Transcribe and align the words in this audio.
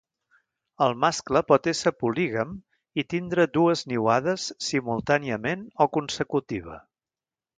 El 0.85 0.93
mascle 1.01 1.41
pot 1.49 1.67
ésser 1.71 1.91
polígam 2.03 2.55
i 3.03 3.05
tindre 3.15 3.45
dues 3.59 3.85
niuades 3.93 4.47
simultàniament 4.71 5.67
o 5.87 5.91
consecutiva. 5.99 6.83